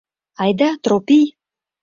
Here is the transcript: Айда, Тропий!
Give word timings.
Айда, 0.41 0.69
Тропий! 0.83 1.25